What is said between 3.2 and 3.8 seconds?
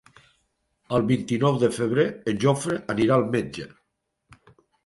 al metge.